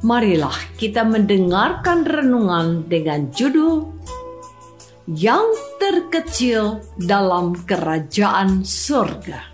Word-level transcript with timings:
marilah 0.00 0.54
kita 0.80 1.04
mendengarkan 1.04 2.08
renungan 2.08 2.88
dengan 2.88 3.28
judul 3.32 3.92
Yang 5.10 5.48
Terkecil 5.80 6.80
dalam 6.96 7.56
Kerajaan 7.66 8.62
Surga. 8.62 9.49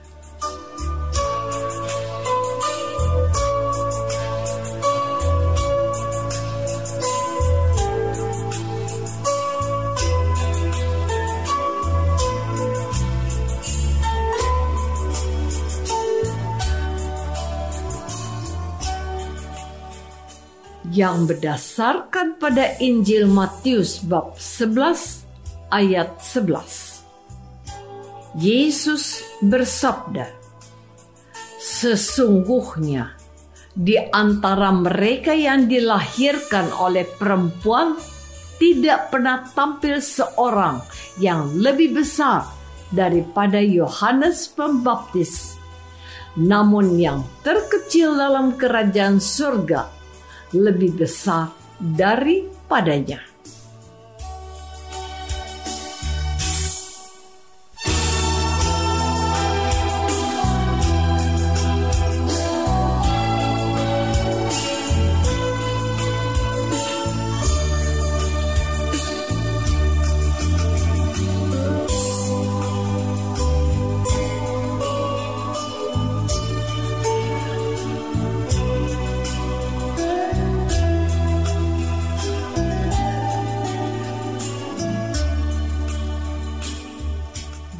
Yang 20.96 21.28
berdasarkan 21.28 22.40
pada 22.40 22.80
Injil 22.80 23.28
Matius 23.28 24.00
bab 24.00 24.40
11 24.40 25.28
ayat 25.68 26.16
11. 26.24 28.40
Yesus 28.40 29.20
bersabda, 29.44 30.24
Sesungguhnya 31.60 33.12
di 33.76 34.00
antara 34.00 34.72
mereka 34.72 35.36
yang 35.36 35.68
dilahirkan 35.68 36.72
oleh 36.72 37.04
perempuan 37.04 38.00
tidak 38.56 39.12
pernah 39.12 39.44
tampil 39.52 40.00
seorang 40.00 40.80
yang 41.20 41.60
lebih 41.60 42.00
besar 42.00 42.48
daripada 42.88 43.60
Yohanes 43.60 44.48
Pembaptis. 44.48 45.60
Namun 46.40 46.96
yang 46.96 47.20
terkecil 47.44 48.16
dalam 48.16 48.56
kerajaan 48.56 49.20
surga 49.20 49.95
lebih 50.54 50.94
besar 50.98 51.50
daripadanya. 51.80 53.35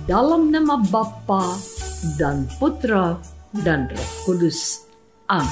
Dalam 0.06 0.54
nama 0.54 0.78
Bapa 0.78 1.58
dan 2.14 2.46
Putra 2.62 3.18
dan 3.66 3.90
Roh 3.90 4.12
Kudus. 4.22 4.86
Amin. 5.26 5.50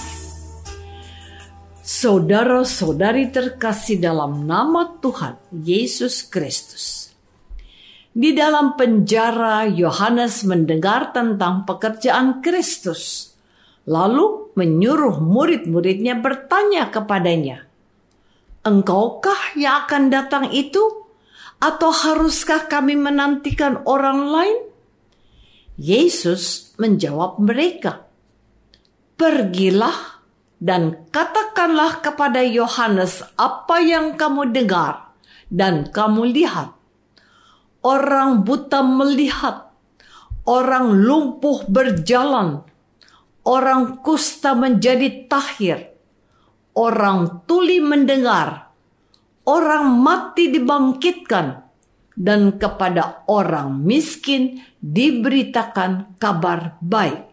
Saudara-saudari 1.83 3.35
terkasih 3.35 3.99
dalam 3.99 4.47
nama 4.47 4.95
Tuhan 5.03 5.37
Yesus 5.51 6.23
Kristus. 6.23 7.11
Di 8.15 8.31
dalam 8.31 8.79
penjara 8.79 9.67
Yohanes 9.67 10.47
mendengar 10.47 11.11
tentang 11.11 11.67
pekerjaan 11.67 12.39
Kristus, 12.39 13.35
lalu 13.91 14.55
menyuruh 14.55 15.19
murid-muridnya 15.19 16.23
bertanya 16.23 16.95
kepadanya, 16.95 17.67
"Engkaukah 18.63 19.59
yang 19.59 19.83
akan 19.83 20.15
datang 20.15 20.55
itu?" 20.55 21.04
Atau 21.65 21.89
haruskah 21.89 22.69
kami 22.69 22.93
menantikan 22.93 23.81
orang 23.89 24.21
lain? 24.29 24.59
Yesus 25.81 26.77
menjawab 26.77 27.41
mereka, 27.41 28.05
"Pergilah 29.17 30.15
dan 30.65 31.09
katakanlah 31.13 32.05
kepada 32.05 32.41
Yohanes 32.41 33.21
apa 33.37 33.85
yang 33.85 34.17
kamu 34.17 34.49
dengar 34.49 35.13
dan 35.53 35.93
kamu 35.93 36.33
lihat. 36.33 36.73
Orang 37.85 38.49
buta 38.49 38.81
melihat, 38.81 39.69
orang 40.49 41.05
lumpuh 41.05 41.69
berjalan, 41.69 42.65
orang 43.45 44.01
kusta 44.01 44.57
menjadi 44.57 45.29
tahir, 45.29 45.93
orang 46.73 47.45
tuli 47.45 47.85
mendengar, 47.85 48.73
orang 49.45 50.01
mati 50.01 50.49
dibangkitkan, 50.49 51.65
dan 52.15 52.57
kepada 52.57 53.27
orang 53.27 53.83
miskin 53.83 54.63
diberitakan 54.79 56.17
kabar 56.23 56.79
baik. 56.79 57.27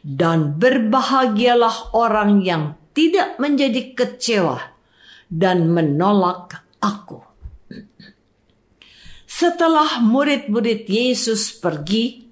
Dan 0.00 0.56
berbahagialah 0.56 1.92
orang 1.92 2.40
yang 2.40 2.74
tidak 2.96 3.36
menjadi 3.36 3.92
kecewa 3.92 4.58
dan 5.28 5.70
menolak 5.70 6.64
aku. 6.80 7.20
Setelah 9.28 10.02
murid-murid 10.02 10.88
Yesus 10.88 11.52
pergi, 11.54 12.26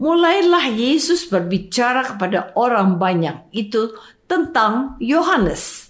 mulailah 0.00 0.72
Yesus 0.72 1.28
berbicara 1.28 2.16
kepada 2.16 2.56
orang 2.56 2.96
banyak 2.96 3.52
itu 3.52 3.94
tentang 4.24 4.96
Yohanes 4.98 5.89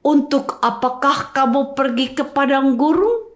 untuk 0.00 0.56
apakah 0.64 1.32
kamu 1.36 1.76
pergi 1.76 2.16
ke 2.16 2.24
padang 2.24 2.80
gurun? 2.80 3.28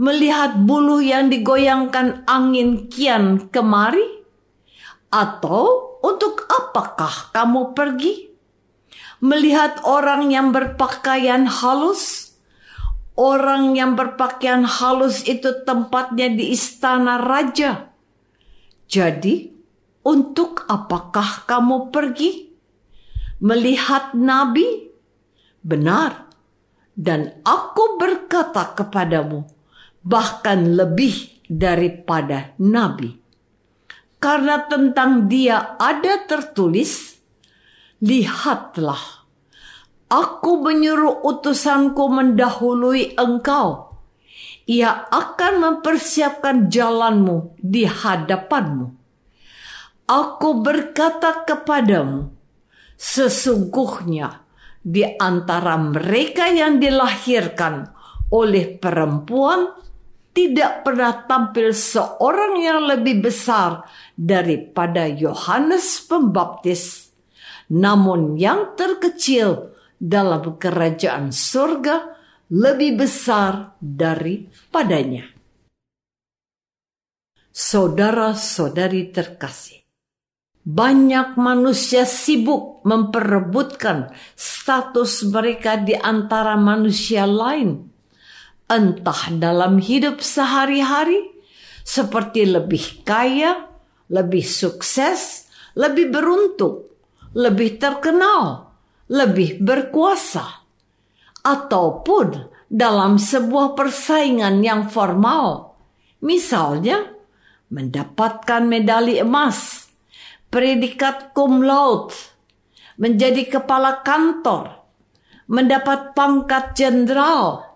Melihat 0.00 0.56
bulu 0.56 1.00
yang 1.00 1.28
digoyangkan 1.28 2.24
angin 2.24 2.88
kian 2.88 3.48
kemari? 3.52 4.24
Atau 5.12 6.00
untuk 6.00 6.48
apakah 6.48 7.32
kamu 7.32 7.72
pergi? 7.76 8.32
Melihat 9.20 9.84
orang 9.84 10.32
yang 10.32 10.52
berpakaian 10.52 11.44
halus? 11.44 12.32
Orang 13.16 13.76
yang 13.76 13.96
berpakaian 13.96 14.64
halus 14.64 15.28
itu 15.28 15.64
tempatnya 15.68 16.32
di 16.32 16.56
istana 16.56 17.20
raja. 17.20 17.92
Jadi, 18.88 19.52
untuk 20.00 20.64
apakah 20.64 21.44
kamu 21.44 21.92
pergi? 21.92 22.48
Melihat 23.44 24.16
nabi? 24.16 24.89
Benar. 25.60 26.28
Dan 26.92 27.40
aku 27.46 27.96
berkata 27.96 28.76
kepadamu, 28.76 29.46
bahkan 30.04 30.76
lebih 30.76 31.44
daripada 31.48 32.52
nabi 32.60 33.20
karena 34.20 34.68
tentang 34.68 35.32
dia 35.32 35.80
ada 35.80 36.28
tertulis, 36.28 37.16
Lihatlah, 38.04 39.24
aku 40.12 40.60
menyuruh 40.60 41.24
utusanku 41.24 42.04
mendahului 42.12 43.16
engkau. 43.16 43.96
Ia 44.68 45.08
akan 45.08 45.52
mempersiapkan 45.60 46.68
jalanmu 46.68 47.56
di 47.60 47.88
hadapanmu. 47.88 48.92
Aku 50.04 50.60
berkata 50.60 51.44
kepadamu, 51.48 52.28
sesungguhnya 53.00 54.44
di 54.80 55.04
antara 55.04 55.76
mereka 55.76 56.48
yang 56.48 56.80
dilahirkan 56.80 57.84
oleh 58.32 58.80
perempuan 58.80 59.76
tidak 60.30 60.86
pernah 60.86 61.26
tampil 61.26 61.74
seorang 61.74 62.54
yang 62.62 62.80
lebih 62.86 63.20
besar 63.28 63.84
daripada 64.14 65.04
Yohanes 65.04 66.00
Pembaptis. 66.06 67.12
Namun 67.70 68.34
yang 68.40 68.74
terkecil 68.74 69.74
dalam 70.00 70.58
kerajaan 70.58 71.30
surga 71.30 72.16
lebih 72.50 72.98
besar 72.98 73.78
daripadanya. 73.78 75.28
Saudara-saudari 77.50 79.12
terkasih, 79.12 79.79
banyak 80.60 81.40
manusia 81.40 82.04
sibuk 82.04 82.84
memperebutkan 82.84 84.12
status 84.36 85.24
mereka 85.28 85.80
di 85.80 85.96
antara 85.96 86.56
manusia 86.60 87.24
lain. 87.24 87.88
Entah 88.70 89.34
dalam 89.34 89.82
hidup 89.82 90.22
sehari-hari, 90.22 91.26
seperti 91.82 92.46
lebih 92.46 93.02
kaya, 93.02 93.66
lebih 94.06 94.46
sukses, 94.46 95.50
lebih 95.74 96.14
beruntung, 96.14 96.86
lebih 97.34 97.82
terkenal, 97.82 98.70
lebih 99.10 99.58
berkuasa, 99.58 100.62
ataupun 101.42 102.46
dalam 102.70 103.18
sebuah 103.18 103.74
persaingan 103.74 104.62
yang 104.62 104.86
formal, 104.86 105.74
misalnya 106.22 107.10
mendapatkan 107.74 108.62
medali 108.62 109.18
emas, 109.18 109.89
predikat 110.50 111.32
cum 111.32 111.62
laude, 111.62 112.14
menjadi 112.98 113.46
kepala 113.48 114.02
kantor, 114.04 114.84
mendapat 115.48 116.12
pangkat 116.12 116.76
jenderal, 116.76 117.70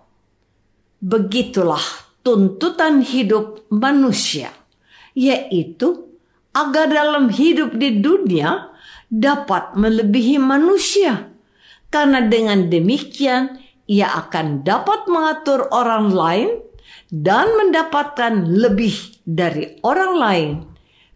Begitulah 1.05 1.85
tuntutan 2.25 3.05
hidup 3.05 3.69
manusia, 3.69 4.49
yaitu 5.13 6.17
agar 6.57 6.89
dalam 6.89 7.29
hidup 7.29 7.77
di 7.77 8.01
dunia 8.01 8.73
dapat 9.13 9.77
melebihi 9.77 10.41
manusia. 10.41 11.29
Karena 11.93 12.25
dengan 12.25 12.73
demikian 12.73 13.61
ia 13.85 14.17
akan 14.17 14.65
dapat 14.65 15.05
mengatur 15.13 15.69
orang 15.69 16.09
lain 16.09 16.49
dan 17.13 17.53
mendapatkan 17.53 18.49
lebih 18.49 19.21
dari 19.29 19.77
orang 19.85 20.13
lain, 20.17 20.51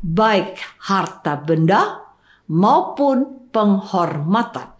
baik 0.03 0.59
harta 0.85 1.39
benda 1.39 2.03
maupun 2.49 3.50
penghormatan. 3.50 4.75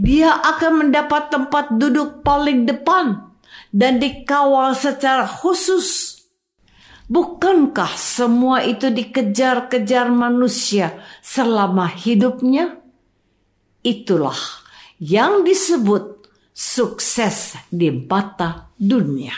Dia 0.00 0.40
akan 0.40 0.86
mendapat 0.86 1.30
tempat 1.30 1.76
duduk 1.76 2.24
paling 2.24 2.66
depan 2.66 3.30
dan 3.70 4.02
dikawal 4.02 4.74
secara 4.74 5.28
khusus. 5.28 6.18
Bukankah 7.10 7.98
semua 7.98 8.62
itu 8.62 8.86
dikejar-kejar 8.86 10.14
manusia 10.14 11.02
selama 11.18 11.90
hidupnya? 11.90 12.78
Itulah 13.82 14.38
yang 15.02 15.42
disebut 15.42 16.28
sukses 16.54 17.58
di 17.66 17.90
mata 17.90 18.70
dunia. 18.78 19.34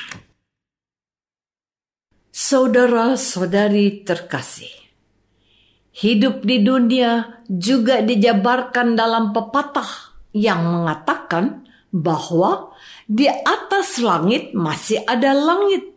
Saudara-saudari 2.32 4.08
terkasih, 4.08 4.73
hidup 5.93 6.40
di 6.40 6.64
dunia 6.64 7.44
juga 7.44 8.00
dijabarkan 8.00 8.96
dalam 8.96 9.37
pepatah 9.37 10.17
yang 10.32 10.64
mengatakan 10.64 11.69
bahwa 11.93 12.73
di 13.05 13.29
atas 13.29 14.00
langit 14.00 14.56
masih 14.56 15.05
ada 15.05 15.37
langit, 15.37 15.93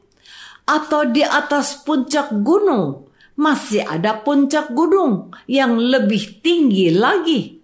atau 0.68 1.08
di 1.08 1.24
atas 1.24 1.80
puncak 1.88 2.28
gunung 2.44 3.08
masih 3.40 3.88
ada 3.88 4.20
puncak 4.20 4.76
gunung 4.76 5.32
yang 5.48 5.80
lebih 5.80 6.44
tinggi 6.44 6.92
lagi. 6.92 7.64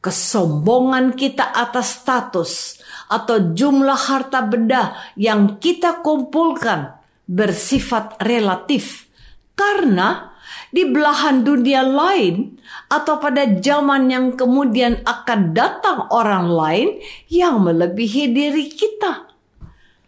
Kesombongan 0.00 1.12
kita 1.12 1.52
atas 1.52 2.00
status 2.00 2.80
atau 3.12 3.52
jumlah 3.52 4.08
harta 4.08 4.40
benda 4.48 4.96
yang 5.20 5.60
kita 5.60 6.00
kumpulkan 6.00 6.99
bersifat 7.30 8.18
relatif 8.26 9.06
karena 9.54 10.34
di 10.74 10.82
belahan 10.86 11.46
dunia 11.46 11.86
lain 11.86 12.58
atau 12.90 13.22
pada 13.22 13.46
zaman 13.62 14.10
yang 14.10 14.26
kemudian 14.34 15.02
akan 15.06 15.54
datang 15.54 16.10
orang 16.10 16.50
lain 16.50 16.88
yang 17.30 17.62
melebihi 17.62 18.34
diri 18.34 18.66
kita. 18.66 19.30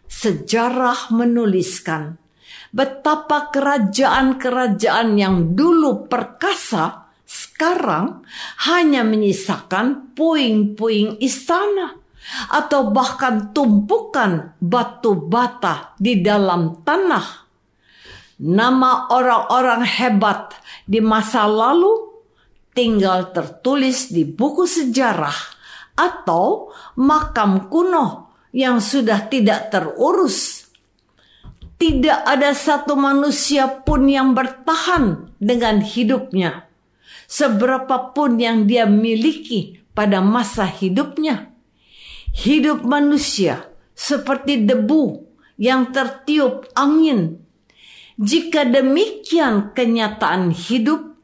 Sejarah 0.07 1.15
menuliskan 1.15 2.19
betapa 2.75 3.51
kerajaan-kerajaan 3.55 5.15
yang 5.15 5.55
dulu 5.55 6.11
perkasa 6.11 7.07
sekarang 7.23 8.23
hanya 8.67 9.01
menyisakan 9.07 10.11
puing-puing 10.13 11.17
istana 11.23 12.02
atau 12.49 12.91
bahkan 12.91 13.51
tumpukan 13.51 14.55
batu 14.61 15.15
bata 15.15 15.95
di 15.99 16.23
dalam 16.23 16.83
tanah 16.83 17.43
nama 18.43 19.07
orang-orang 19.13 19.87
hebat 19.87 20.51
di 20.83 20.99
masa 20.99 21.47
lalu 21.47 22.11
tinggal 22.73 23.31
tertulis 23.31 24.09
di 24.09 24.25
buku 24.25 24.65
sejarah 24.65 25.35
atau 25.93 26.73
makam 26.97 27.69
kuno 27.69 28.35
yang 28.49 28.81
sudah 28.81 29.29
tidak 29.29 29.69
terurus. 29.69 30.67
Tidak 31.77 32.23
ada 32.23 32.55
satu 32.55 32.95
manusia 32.95 33.67
pun 33.67 34.07
yang 34.07 34.31
bertahan 34.31 35.35
dengan 35.35 35.83
hidupnya, 35.83 36.69
seberapapun 37.27 38.39
yang 38.39 38.63
dia 38.63 38.87
miliki 38.87 39.83
pada 39.91 40.23
masa 40.23 40.63
hidupnya. 40.63 41.52
Hidup 42.33 42.81
manusia 42.81 43.69
seperti 43.93 44.65
debu 44.65 45.21
yang 45.61 45.93
tertiup 45.93 46.65
angin 46.73 47.43
jika 48.21 48.69
demikian 48.69 49.73
kenyataan 49.73 50.53
hidup, 50.53 51.17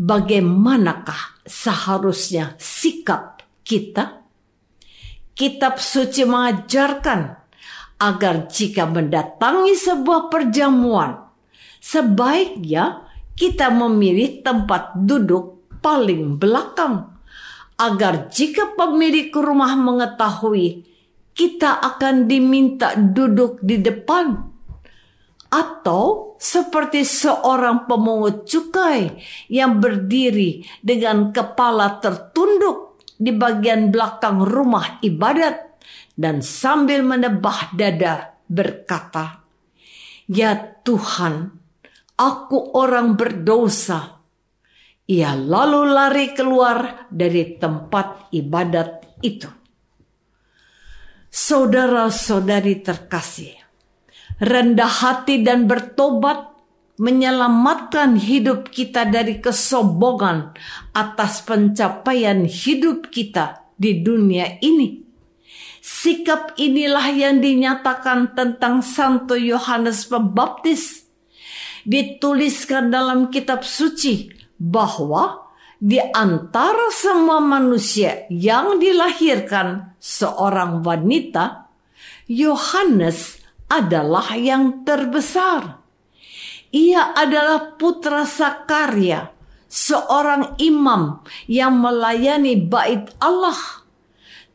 bagaimanakah 0.00 1.44
seharusnya 1.44 2.56
sikap 2.56 3.44
kita? 3.60 4.24
Kitab 5.36 5.76
suci 5.76 6.24
mengajarkan 6.24 7.36
agar 8.00 8.48
jika 8.48 8.88
mendatangi 8.88 9.76
sebuah 9.76 10.32
perjamuan, 10.32 11.28
sebaiknya 11.84 13.04
kita 13.36 13.68
memilih 13.68 14.40
tempat 14.40 14.96
duduk 14.96 15.68
paling 15.84 16.40
belakang, 16.40 17.19
agar 17.80 18.28
jika 18.28 18.76
pemilik 18.76 19.32
rumah 19.32 19.72
mengetahui 19.72 20.84
kita 21.32 21.80
akan 21.80 22.28
diminta 22.28 22.92
duduk 22.92 23.64
di 23.64 23.80
depan 23.80 24.36
atau 25.48 26.36
seperti 26.36 27.02
seorang 27.02 27.88
pemungut 27.88 28.44
cukai 28.44 29.16
yang 29.48 29.80
berdiri 29.80 30.62
dengan 30.84 31.32
kepala 31.32 31.98
tertunduk 31.98 33.00
di 33.16 33.32
bagian 33.32 33.88
belakang 33.88 34.44
rumah 34.44 35.00
ibadat 35.00 35.80
dan 36.14 36.44
sambil 36.44 37.00
menebah 37.00 37.72
dada 37.72 38.36
berkata, 38.44 39.40
"Ya 40.28 40.56
Tuhan, 40.84 41.56
aku 42.20 42.76
orang 42.76 43.16
berdosa." 43.16 44.19
Ia 45.10 45.34
lalu 45.34 45.90
lari 45.90 46.30
keluar 46.38 47.10
dari 47.10 47.58
tempat 47.58 48.30
ibadat 48.30 49.18
itu. 49.26 49.50
Saudara-saudari 51.26 52.78
terkasih, 52.78 53.58
rendah 54.38 54.86
hati 55.02 55.42
dan 55.42 55.66
bertobat 55.66 56.54
menyelamatkan 57.02 58.22
hidup 58.22 58.70
kita 58.70 59.02
dari 59.02 59.42
kesombongan 59.42 60.54
atas 60.94 61.42
pencapaian 61.42 62.46
hidup 62.46 63.10
kita 63.10 63.66
di 63.74 64.06
dunia 64.06 64.62
ini. 64.62 65.02
Sikap 65.82 66.54
inilah 66.54 67.10
yang 67.10 67.42
dinyatakan 67.42 68.38
tentang 68.38 68.78
Santo 68.86 69.34
Yohanes 69.34 70.06
Pembaptis. 70.06 71.02
Dituliskan 71.82 72.92
dalam 72.92 73.32
kitab 73.32 73.64
suci 73.66 74.38
bahwa 74.60 75.48
di 75.80 75.96
antara 75.96 76.92
semua 76.92 77.40
manusia 77.40 78.28
yang 78.28 78.76
dilahirkan 78.76 79.96
seorang 79.96 80.84
wanita, 80.84 81.72
Yohanes 82.28 83.40
adalah 83.64 84.36
yang 84.36 84.84
terbesar. 84.84 85.80
Ia 86.70 87.16
adalah 87.16 87.80
putra 87.80 88.28
Sakaria, 88.28 89.32
seorang 89.72 90.60
imam 90.60 91.24
yang 91.48 91.80
melayani 91.80 92.60
bait 92.60 93.08
Allah. 93.16 93.56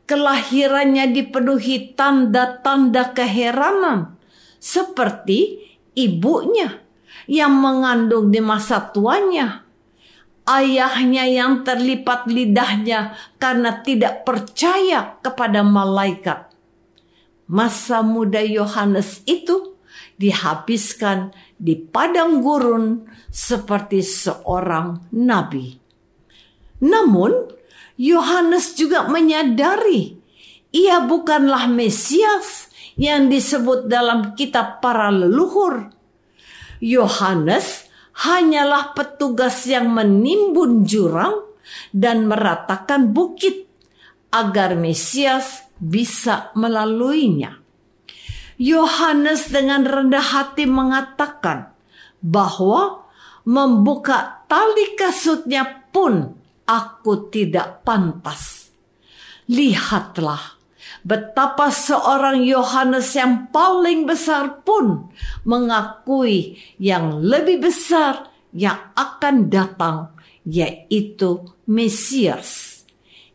Kelahirannya 0.06 1.10
dipenuhi 1.10 1.98
tanda-tanda 1.98 3.10
keheranan, 3.10 4.14
seperti 4.62 5.58
ibunya 5.98 6.78
yang 7.26 7.58
mengandung 7.58 8.30
di 8.30 8.38
masa 8.38 8.78
tuanya 8.94 9.65
ayahnya 10.46 11.26
yang 11.26 11.66
terlipat 11.66 12.30
lidahnya 12.30 13.18
karena 13.36 13.82
tidak 13.82 14.22
percaya 14.22 15.18
kepada 15.20 15.66
malaikat. 15.66 16.48
Masa 17.46 18.02
muda 18.02 18.42
Yohanes 18.42 19.22
itu 19.26 19.78
dihabiskan 20.18 21.30
di 21.60 21.78
padang 21.78 22.42
gurun 22.42 23.06
seperti 23.30 24.02
seorang 24.02 25.12
nabi. 25.14 25.78
Namun, 26.82 27.52
Yohanes 27.96 28.76
juga 28.76 29.08
menyadari 29.08 30.16
ia 30.76 31.00
bukanlah 31.00 31.72
Mesias 31.72 32.68
yang 33.00 33.32
disebut 33.32 33.88
dalam 33.88 34.36
kitab 34.36 34.84
para 34.84 35.08
leluhur. 35.08 35.88
Yohanes 36.84 37.85
hanyalah 38.16 38.96
petugas 38.96 39.68
yang 39.68 39.92
menimbun 39.92 40.88
jurang 40.88 41.44
dan 41.92 42.24
meratakan 42.24 43.12
bukit 43.12 43.68
agar 44.32 44.76
Mesias 44.78 45.68
bisa 45.76 46.52
melaluinya. 46.56 47.60
Yohanes 48.56 49.52
dengan 49.52 49.84
rendah 49.84 50.24
hati 50.32 50.64
mengatakan 50.64 51.76
bahwa 52.24 53.04
membuka 53.44 54.48
tali 54.48 54.96
kasutnya 54.96 55.84
pun 55.92 56.32
aku 56.64 57.28
tidak 57.28 57.84
pantas. 57.84 58.72
Lihatlah 59.46 60.55
betapa 61.06 61.70
seorang 61.70 62.42
Yohanes 62.42 63.14
yang 63.14 63.46
paling 63.54 64.10
besar 64.10 64.66
pun 64.66 65.06
mengakui 65.46 66.58
yang 66.82 67.22
lebih 67.22 67.62
besar 67.62 68.26
yang 68.50 68.90
akan 68.98 69.46
datang, 69.46 70.10
yaitu 70.42 71.46
Mesias, 71.70 72.82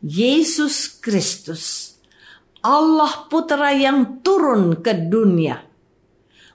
Yesus 0.03 0.99
Kristus, 0.99 1.95
Allah 2.59 3.31
Putra 3.31 3.71
yang 3.71 4.19
turun 4.19 4.83
ke 4.83 4.91
dunia. 5.07 5.63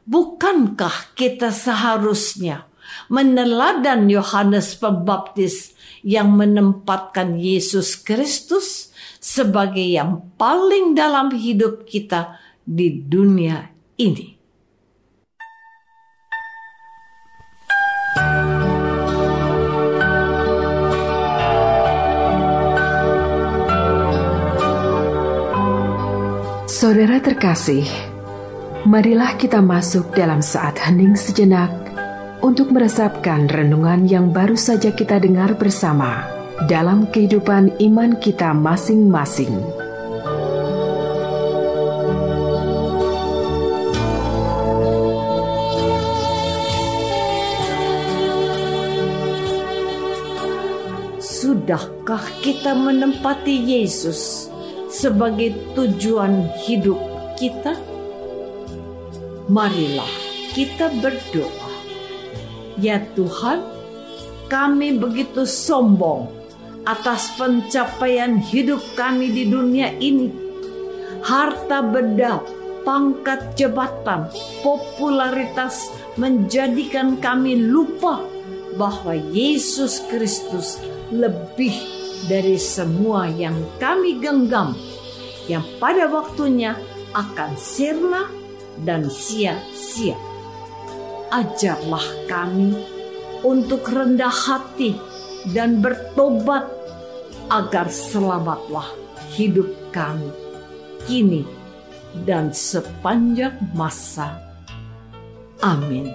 Bukankah 0.04 1.16
kita 1.16 1.48
seharusnya 1.50 2.68
meneladan 3.08 4.06
Yohanes 4.06 4.78
Pembaptis 4.78 5.74
yang 6.06 6.38
menempatkan 6.38 7.34
Yesus 7.34 7.98
Kristus 7.98 8.94
sebagai 9.26 9.82
yang 9.82 10.22
paling 10.38 10.94
dalam 10.94 11.34
hidup 11.34 11.82
kita 11.82 12.38
di 12.62 13.02
dunia 13.02 13.66
ini. 13.98 14.38
Saudara 26.70 27.18
terkasih, 27.18 27.82
marilah 28.86 29.34
kita 29.34 29.58
masuk 29.58 30.14
dalam 30.14 30.38
saat 30.38 30.78
hening 30.78 31.18
sejenak 31.18 31.74
untuk 32.46 32.70
meresapkan 32.70 33.50
renungan 33.50 34.06
yang 34.06 34.30
baru 34.30 34.54
saja 34.54 34.94
kita 34.94 35.18
dengar 35.18 35.58
bersama 35.58 36.35
dalam 36.64 37.04
kehidupan 37.12 37.76
iman 37.84 38.16
kita 38.16 38.56
masing-masing. 38.56 39.52
Sudahkah 51.20 52.24
kita 52.40 52.72
menempati 52.72 53.52
Yesus 53.60 54.48
sebagai 54.88 55.52
tujuan 55.76 56.48
hidup 56.64 56.96
kita? 57.36 57.76
Marilah 59.52 60.08
kita 60.56 60.88
berdoa. 61.04 61.68
Ya 62.80 63.04
Tuhan, 63.12 63.60
kami 64.48 64.96
begitu 64.96 65.44
sombong 65.44 66.35
atas 66.86 67.34
pencapaian 67.34 68.38
hidup 68.38 68.80
kami 68.94 69.34
di 69.34 69.50
dunia 69.50 69.90
ini. 69.98 70.30
Harta 71.26 71.82
benda, 71.82 72.38
pangkat 72.86 73.58
jabatan, 73.58 74.30
popularitas 74.62 75.90
menjadikan 76.14 77.18
kami 77.18 77.58
lupa 77.58 78.22
bahwa 78.78 79.18
Yesus 79.18 80.06
Kristus 80.06 80.78
lebih 81.10 81.74
dari 82.30 82.54
semua 82.54 83.26
yang 83.26 83.58
kami 83.82 84.22
genggam, 84.22 84.78
yang 85.50 85.66
pada 85.82 86.06
waktunya 86.06 86.78
akan 87.10 87.58
sirna 87.58 88.30
dan 88.86 89.10
sia-sia. 89.10 90.14
Ajarlah 91.34 92.06
kami 92.30 92.78
untuk 93.42 93.82
rendah 93.90 94.30
hati 94.30 94.94
dan 95.50 95.82
bertobat 95.82 96.75
agar 97.50 97.86
selamatlah 97.90 98.90
hidup 99.34 99.68
kami 99.94 100.30
kini 101.06 101.46
dan 102.26 102.50
sepanjang 102.50 103.54
masa. 103.76 104.40
Amin. 105.62 106.10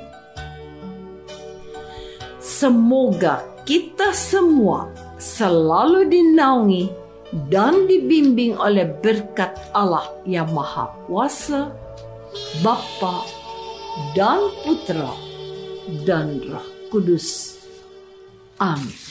Semoga 2.42 3.42
kita 3.66 4.14
semua 4.14 4.92
selalu 5.22 6.10
dinaungi 6.10 6.90
dan 7.48 7.88
dibimbing 7.88 8.60
oleh 8.60 8.90
berkat 9.00 9.56
Allah 9.72 10.10
yang 10.28 10.52
Maha 10.52 10.92
Kuasa, 11.08 11.72
Bapa 12.60 13.24
dan 14.18 14.52
Putra 14.66 15.16
dan 16.04 16.44
Roh 16.44 16.68
Kudus. 16.92 17.56
Amin. 18.60 19.11